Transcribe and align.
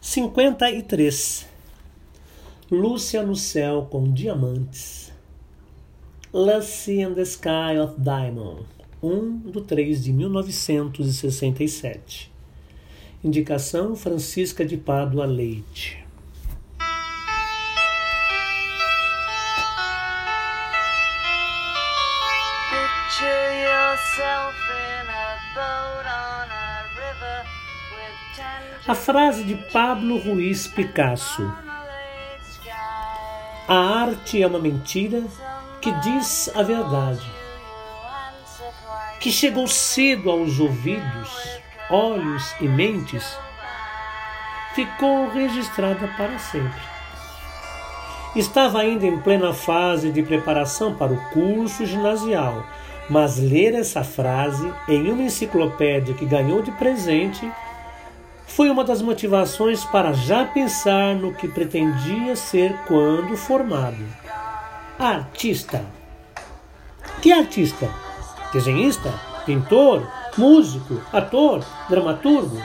53. 0.00 1.46
Lúcia 2.70 3.22
no 3.22 3.36
céu 3.36 3.86
com 3.90 4.10
diamantes. 4.10 5.12
Lucy 6.32 7.02
in 7.02 7.12
the 7.12 7.20
Sky 7.22 7.76
of 7.78 8.00
Diamond. 8.00 8.64
1 9.02 9.50
do 9.50 9.60
3 9.60 10.02
de 10.02 10.10
1967. 10.12 12.32
Indicação 13.22 13.94
Francisca 13.94 14.64
de 14.64 14.78
Pádua 14.78 15.26
Leite. 15.26 16.02
Picture 22.70 23.50
yourself 23.60 24.54
in 24.70 25.10
a 25.10 25.36
boat 25.54 25.89
A 28.86 28.94
frase 28.94 29.44
de 29.44 29.54
Pablo 29.72 30.18
Ruiz 30.18 30.66
Picasso. 30.66 31.52
A 33.68 33.74
arte 33.74 34.42
é 34.42 34.46
uma 34.46 34.58
mentira 34.58 35.22
que 35.80 35.92
diz 36.00 36.50
a 36.54 36.62
verdade, 36.62 37.24
que 39.20 39.30
chegou 39.30 39.66
cedo 39.66 40.30
aos 40.30 40.58
ouvidos, 40.58 41.60
olhos 41.88 42.54
e 42.60 42.68
mentes, 42.68 43.36
ficou 44.74 45.28
registrada 45.30 46.08
para 46.16 46.38
sempre. 46.38 46.80
Estava 48.34 48.80
ainda 48.80 49.06
em 49.06 49.20
plena 49.20 49.52
fase 49.52 50.10
de 50.10 50.22
preparação 50.22 50.94
para 50.94 51.12
o 51.12 51.30
curso 51.30 51.84
ginasial, 51.84 52.64
mas 53.08 53.38
ler 53.38 53.74
essa 53.74 54.04
frase 54.04 54.72
em 54.88 55.10
uma 55.10 55.22
enciclopédia 55.22 56.14
que 56.14 56.24
ganhou 56.24 56.62
de 56.62 56.70
presente 56.72 57.50
foi 58.50 58.68
uma 58.68 58.82
das 58.82 59.00
motivações 59.00 59.84
para 59.84 60.12
já 60.12 60.44
pensar 60.44 61.14
no 61.14 61.32
que 61.32 61.46
pretendia 61.46 62.34
ser 62.34 62.76
quando 62.88 63.36
formado. 63.36 64.04
Artista. 64.98 65.84
Que 67.22 67.32
artista? 67.32 67.88
Desenhista? 68.52 69.12
Pintor? 69.46 70.06
Músico? 70.36 71.00
Ator? 71.12 71.64
Dramaturgo? 71.88 72.60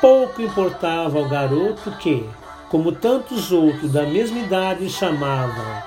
Pouco 0.00 0.42
importava 0.42 1.16
ao 1.16 1.28
garoto 1.28 1.92
que, 1.98 2.28
como 2.68 2.90
tantos 2.90 3.52
outros 3.52 3.92
da 3.92 4.02
mesma 4.02 4.40
idade 4.40 4.90
chamavam, 4.90 5.82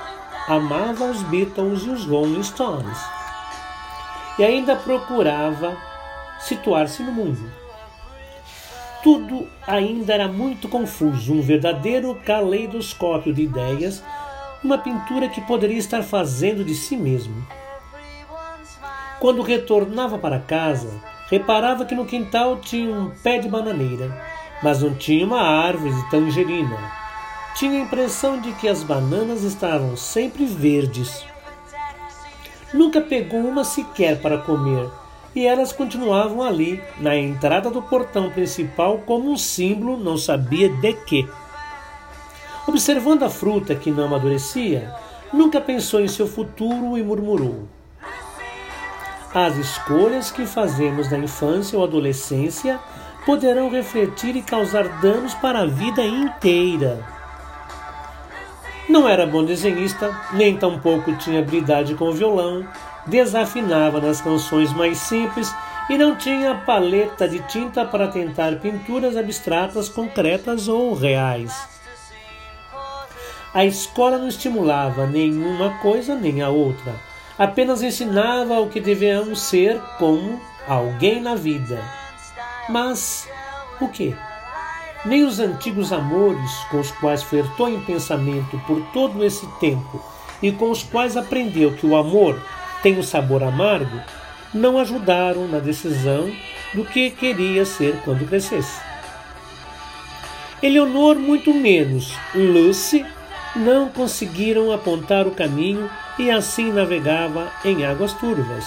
amava 0.48 1.04
os 1.12 1.22
Beatles 1.24 1.84
e 1.84 1.90
os 1.90 2.06
Rolling 2.06 2.44
Stones. 2.44 2.98
E 4.40 4.44
ainda 4.44 4.76
procurava 4.78 5.76
situar-se 6.40 7.04
no 7.04 7.12
mundo. 7.12 7.65
Tudo 9.06 9.48
ainda 9.68 10.16
era 10.16 10.28
muito 10.28 10.68
confuso, 10.68 11.32
um 11.32 11.40
verdadeiro 11.40 12.16
caleidoscópio 12.26 13.32
de 13.32 13.44
ideias, 13.44 14.04
uma 14.64 14.80
pintura 14.80 15.30
que 15.30 15.40
poderia 15.42 15.78
estar 15.78 16.02
fazendo 16.02 16.66
de 16.66 16.74
si 16.74 16.98
mesmo. 16.98 17.46
Quando 19.20 19.44
retornava 19.44 20.18
para 20.18 20.40
casa, 20.40 20.90
reparava 21.30 21.86
que 21.86 21.94
no 21.94 22.08
quintal 22.08 22.58
tinha 22.58 22.92
um 22.92 23.12
pé 23.12 23.38
de 23.38 23.48
bananeira, 23.48 24.12
mas 24.64 24.82
não 24.82 24.96
tinha 24.96 25.24
uma 25.24 25.44
árvore 25.44 25.94
de 25.94 26.10
tangerina. 26.10 26.92
Tinha 27.54 27.80
a 27.80 27.84
impressão 27.84 28.42
de 28.42 28.54
que 28.54 28.68
as 28.68 28.82
bananas 28.82 29.44
estavam 29.44 29.96
sempre 29.96 30.48
verdes. 30.48 31.24
Nunca 32.74 33.00
pegou 33.00 33.42
uma 33.42 33.64
sequer 33.64 34.20
para 34.20 34.40
comer, 34.40 34.90
e 35.36 35.46
elas 35.46 35.74
continuavam 35.74 36.42
ali, 36.42 36.82
na 36.98 37.16
entrada 37.16 37.70
do 37.70 37.82
portão 37.82 38.30
principal, 38.30 39.00
como 39.00 39.30
um 39.30 39.38
símbolo, 39.38 39.98
não 39.98 40.18
sabia 40.18 40.70
de 40.70 40.94
quê. 40.94 41.28
Observando 42.66 43.24
a 43.24 43.30
fruta 43.30 43.76
que 43.76 43.92
não 43.92 44.06
amadurecia, 44.06 44.96
nunca 45.34 45.60
pensou 45.60 46.00
em 46.00 46.08
seu 46.08 46.26
futuro 46.26 46.98
e 46.98 47.04
murmurou: 47.04 47.68
As 49.34 49.58
escolhas 49.58 50.32
que 50.32 50.46
fazemos 50.46 51.12
na 51.12 51.18
infância 51.18 51.78
ou 51.78 51.84
adolescência 51.84 52.80
poderão 53.26 53.70
refletir 53.70 54.36
e 54.38 54.42
causar 54.42 54.88
danos 55.02 55.34
para 55.34 55.60
a 55.60 55.66
vida 55.66 56.02
inteira. 56.02 57.06
Não 58.88 59.10
era 59.10 59.26
bom 59.26 59.44
desenhista, 59.44 60.16
nem 60.32 60.56
tampouco 60.56 61.12
tinha 61.18 61.40
habilidade 61.40 61.96
com 61.96 62.06
o 62.06 62.14
violão, 62.14 62.66
desafinava 63.06 64.00
nas 64.02 64.22
canções 64.22 64.74
mais 64.74 64.98
simples 64.98 65.54
e 65.90 65.98
não 65.98 66.16
tinha 66.16 66.56
paleta 66.56 67.28
de 67.28 67.40
tinta 67.48 67.86
para 67.86 68.08
tentar 68.08 68.60
pinturas 68.60 69.16
abstratas, 69.16 69.88
concretas 69.88 70.68
ou 70.68 70.94
reais. 70.94 71.54
A 73.54 73.64
escola 73.64 74.18
não 74.18 74.28
estimulava 74.28 75.08
nenhuma 75.08 75.78
coisa 75.78 76.16
nem 76.16 76.42
a 76.42 76.50
outra, 76.50 76.96
apenas 77.38 77.82
ensinava 77.82 78.60
o 78.60 78.70
que 78.70 78.82
devemos 78.82 79.42
ser 79.42 79.80
como 79.98 80.42
alguém 80.68 81.22
na 81.22 81.36
vida. 81.36 81.82
Mas 82.68 83.30
o 83.80 83.88
que? 83.88 84.16
Nem 85.06 85.24
os 85.24 85.40
antigos 85.40 85.94
amores 85.94 86.52
com 86.72 86.80
os 86.80 86.92
quais 86.92 87.22
flertou 87.22 87.70
em 87.70 87.80
pensamento 87.82 88.60
por 88.66 88.82
todo 88.92 89.24
esse 89.24 89.46
tempo 89.60 90.04
e 90.42 90.52
com 90.52 90.72
os 90.72 90.82
quais 90.82 91.16
aprendeu 91.16 91.74
que 91.74 91.86
o 91.86 91.96
amor 91.96 92.42
tem 92.82 92.98
um 92.98 93.04
sabor 93.04 93.44
amargo, 93.44 94.00
não 94.54 94.78
ajudaram 94.78 95.48
na 95.48 95.60
decisão 95.60 96.32
do 96.74 96.84
que 96.86 97.10
queria 97.10 97.66
ser 97.66 97.96
quando 98.04 98.28
crescesse. 98.28 98.80
Eleonor, 100.62 101.16
muito 101.16 101.54
menos 101.54 102.14
Lucy, 102.34 103.06
não 103.56 103.90
conseguiram 103.90 104.72
apontar 104.72 105.28
o 105.28 105.32
caminho 105.32 105.90
e 106.18 106.32
assim 106.32 106.72
navegava 106.72 107.52
em 107.64 107.86
águas 107.86 108.14
turvas, 108.14 108.66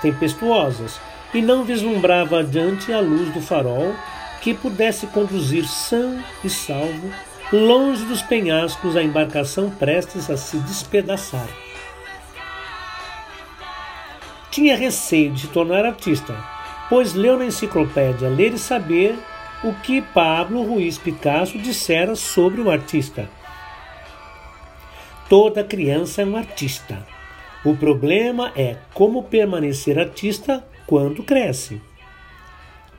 tempestuosas, 0.00 1.00
e 1.34 1.42
não 1.42 1.64
vislumbrava 1.64 2.40
adiante 2.40 2.92
a 2.92 3.00
luz 3.00 3.32
do 3.34 3.40
farol 3.40 3.94
que 4.40 4.54
pudesse 4.54 5.06
conduzir 5.08 5.66
são 5.66 6.18
e 6.44 6.48
salvo 6.48 7.10
longe 7.52 8.04
dos 8.04 8.22
penhascos 8.22 8.96
a 8.96 9.02
embarcação 9.02 9.70
prestes 9.70 10.30
a 10.30 10.36
se 10.36 10.58
despedaçar. 10.58 11.48
Tinha 14.56 14.74
receio 14.74 15.32
de 15.32 15.42
se 15.42 15.48
tornar 15.48 15.84
artista, 15.84 16.34
pois 16.88 17.12
leu 17.12 17.36
na 17.36 17.44
enciclopédia 17.44 18.30
Ler 18.30 18.54
e 18.54 18.58
Saber 18.58 19.14
o 19.62 19.74
que 19.74 20.00
Pablo 20.00 20.62
Ruiz 20.62 20.96
Picasso 20.96 21.58
dissera 21.58 22.16
sobre 22.16 22.62
o 22.62 22.70
artista. 22.70 23.28
Toda 25.28 25.62
criança 25.62 26.22
é 26.22 26.24
um 26.24 26.38
artista. 26.38 27.06
O 27.66 27.76
problema 27.76 28.50
é 28.56 28.78
como 28.94 29.24
permanecer 29.24 29.98
artista 29.98 30.66
quando 30.86 31.22
cresce. 31.22 31.78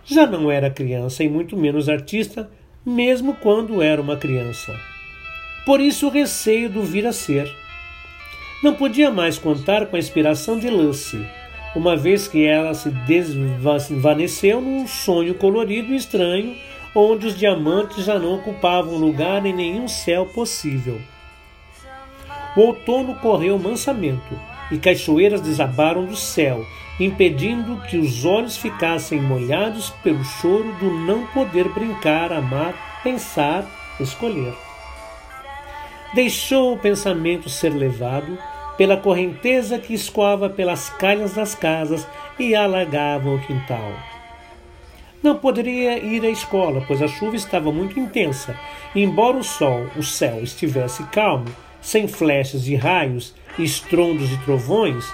Já 0.06 0.28
não 0.28 0.52
era 0.52 0.70
criança 0.70 1.24
e 1.24 1.28
muito 1.28 1.58
menos 1.58 1.90
artista, 1.90 2.52
mesmo 2.86 3.34
quando 3.34 3.82
era 3.82 4.00
uma 4.00 4.16
criança. 4.16 4.80
Por 5.66 5.82
isso 5.82 6.06
o 6.06 6.12
receio 6.12 6.70
do 6.70 6.84
vir 6.84 7.08
a 7.08 7.12
ser. 7.12 7.52
Não 8.62 8.76
podia 8.76 9.10
mais 9.10 9.40
contar 9.40 9.88
com 9.88 9.96
a 9.96 10.00
inspiração 10.00 10.60
de 10.60 10.70
Lucy, 10.70 11.26
uma 11.78 11.96
vez 11.96 12.28
que 12.28 12.44
ela 12.44 12.74
se 12.74 12.90
desvaneceu 12.90 14.60
num 14.60 14.88
sonho 14.88 15.36
colorido 15.36 15.94
e 15.94 15.96
estranho, 15.96 16.56
onde 16.96 17.28
os 17.28 17.38
diamantes 17.38 18.04
já 18.04 18.18
não 18.18 18.34
ocupavam 18.34 18.96
lugar 18.96 19.46
em 19.46 19.54
nenhum 19.54 19.88
céu 19.88 20.26
possível. 20.26 21.00
O 22.56 22.62
outono 22.62 23.14
correu 23.16 23.60
mansamente 23.60 24.36
e 24.72 24.80
cachoeiras 24.80 25.40
desabaram 25.40 26.06
do 26.06 26.16
céu, 26.16 26.66
impedindo 27.00 27.80
que 27.82 27.98
os 27.98 28.26
olhos 28.26 28.58
ficassem 28.58 29.22
molhados 29.22 29.92
pelo 30.04 30.24
choro 30.24 30.74
do 30.80 30.90
não 30.90 31.28
poder 31.28 31.70
brincar, 31.70 32.34
amar, 32.34 32.74
pensar, 33.04 33.64
escolher. 34.00 34.54
Deixou 36.16 36.74
o 36.74 36.80
pensamento 36.80 37.50
ser 37.50 37.70
levado 37.70 38.36
pela 38.78 38.98
correnteza 38.98 39.80
que 39.80 39.94
escoava 39.94 40.50
pelas 40.50 40.90
calhas 40.90 41.34
das 41.34 41.56
casas 41.56 42.08
e 42.38 42.56
alagava 42.56 43.30
o 43.30 43.40
quintal. 43.42 43.92
Não 45.22 45.36
poderia 45.36 45.98
ir 45.98 46.24
à 46.24 46.30
escola, 46.30 46.84
pois 46.88 47.02
a 47.02 47.08
chuva 47.08 47.36
estava 47.36 47.72
muito 47.72 48.00
intensa, 48.00 48.58
e 48.94 49.02
embora 49.02 49.38
o 49.38 49.44
sol, 49.44 49.88
o 49.96 50.04
céu 50.04 50.44
estivesse 50.44 51.04
calmo, 51.06 51.48
sem 51.82 52.08
flechas 52.08 52.64
de 52.64 52.76
raios, 52.76 53.34
estrondos 53.58 54.32
e 54.32 54.38
trovões, 54.38 55.06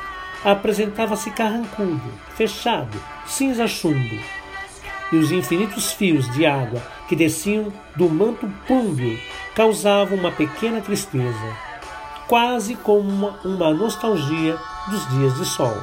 apresentava-se 0.43 1.31
carrancudo, 1.31 2.11
fechado, 2.35 3.01
cinza 3.25 3.65
chumbo. 3.65 4.19
E 5.11 5.15
os 5.15 5.31
infinitos 5.31 5.93
fios 5.93 6.29
de 6.33 6.45
água 6.45 6.81
que 7.07 7.15
desciam 7.15 7.71
do 7.95 8.09
manto 8.09 8.51
púmbio 8.67 9.17
causavam 9.55 10.17
uma 10.17 10.31
pequena 10.31 10.81
tristeza, 10.81 11.72
quase 12.27 12.75
como 12.75 13.09
uma, 13.09 13.39
uma 13.43 13.73
nostalgia 13.73 14.55
dos 14.89 15.09
dias 15.09 15.35
de 15.35 15.45
sol. 15.45 15.75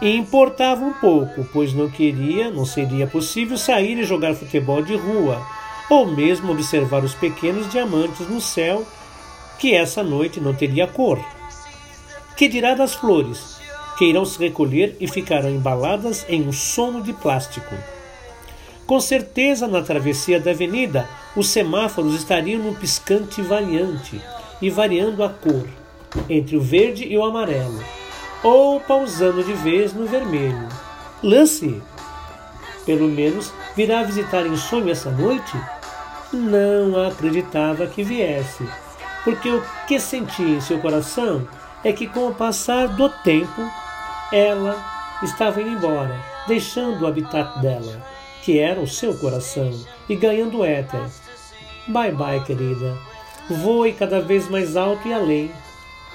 importava 0.02 0.84
um 0.84 0.92
pouco, 0.92 1.46
pois 1.52 1.72
não 1.72 1.88
queria, 1.90 2.50
não 2.50 2.64
seria 2.64 3.06
possível 3.06 3.56
sair 3.56 3.96
e 3.98 4.04
jogar 4.04 4.34
futebol 4.34 4.82
de 4.82 4.96
rua, 4.96 5.40
ou 5.88 6.06
mesmo 6.06 6.52
observar 6.52 7.02
os 7.02 7.14
pequenos 7.14 7.70
diamantes 7.70 8.28
no 8.28 8.40
céu, 8.40 8.86
que 9.58 9.74
essa 9.74 10.02
noite 10.02 10.40
não 10.40 10.54
teria 10.54 10.86
cor. 10.86 11.18
Que 12.36 12.48
dirá 12.48 12.74
das 12.74 12.94
flores, 12.94 13.58
que 13.98 14.04
irão 14.04 14.24
se 14.24 14.38
recolher 14.38 14.96
e 15.00 15.08
ficarão 15.08 15.50
embaladas 15.50 16.24
em 16.28 16.46
um 16.46 16.52
sono 16.52 17.02
de 17.02 17.12
plástico. 17.12 17.74
Com 18.86 19.00
certeza, 19.00 19.66
na 19.66 19.82
travessia 19.82 20.40
da 20.40 20.52
avenida, 20.52 21.08
os 21.36 21.48
semáforos 21.48 22.14
estariam 22.14 22.62
num 22.62 22.74
piscante 22.74 23.42
variante 23.42 24.20
e 24.62 24.70
variando 24.70 25.22
a 25.22 25.28
cor, 25.28 25.66
entre 26.28 26.56
o 26.56 26.60
verde 26.60 27.04
e 27.04 27.18
o 27.18 27.24
amarelo, 27.24 27.84
ou 28.42 28.80
pausando 28.80 29.42
de 29.42 29.52
vez 29.52 29.92
no 29.92 30.06
vermelho. 30.06 30.68
Lance, 31.22 31.82
pelo 32.86 33.08
menos, 33.08 33.52
virá 33.76 34.02
visitar 34.04 34.46
em 34.46 34.56
sonho 34.56 34.88
essa 34.88 35.10
noite? 35.10 35.60
Não 36.32 37.04
acreditava 37.04 37.86
que 37.86 38.02
viesse, 38.02 38.66
porque 39.24 39.50
o 39.50 39.62
que 39.86 39.98
sentia 39.98 40.56
em 40.56 40.60
seu 40.60 40.78
coração 40.80 41.46
é 41.84 41.92
que, 41.92 42.06
com 42.06 42.28
o 42.28 42.34
passar 42.34 42.88
do 42.88 43.08
tempo, 43.08 43.62
ela 44.32 44.76
estava 45.22 45.60
indo 45.60 45.70
embora, 45.70 46.18
deixando 46.46 47.02
o 47.02 47.06
habitat 47.06 47.60
dela, 47.60 48.04
que 48.42 48.58
era 48.58 48.80
o 48.80 48.86
seu 48.86 49.16
coração, 49.18 49.70
e 50.08 50.16
ganhando 50.16 50.64
éter. 50.64 51.00
Bye 51.88 52.12
bye, 52.12 52.44
querida. 52.44 52.96
Voe 53.48 53.92
cada 53.92 54.20
vez 54.20 54.48
mais 54.48 54.76
alto 54.76 55.08
e 55.08 55.12
além. 55.12 55.50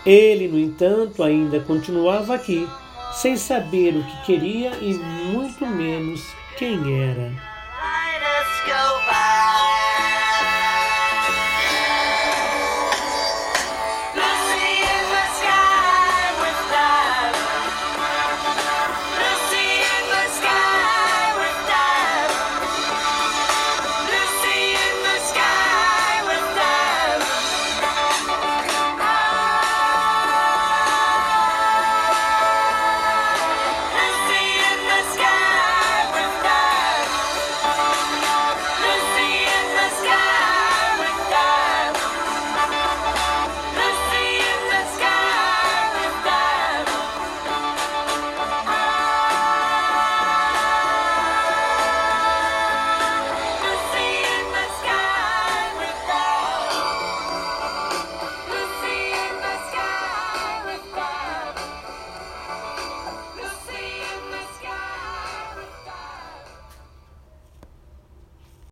Ele, 0.05 0.47
no 0.47 0.59
entanto, 0.59 1.23
ainda 1.23 1.59
continuava 1.59 2.35
aqui, 2.35 2.67
sem 3.13 3.37
saber 3.37 3.95
o 3.95 4.03
que 4.03 4.25
queria 4.25 4.71
e 4.81 4.93
muito 4.93 5.65
menos 5.65 6.21
quem 6.57 7.01
era. 7.01 7.31